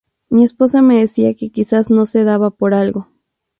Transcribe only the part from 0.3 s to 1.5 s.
Mi esposa me decía